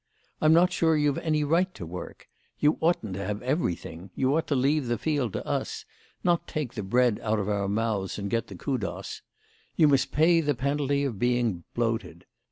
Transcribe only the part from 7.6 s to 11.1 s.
mouths and get the kudos. You must pay the penalty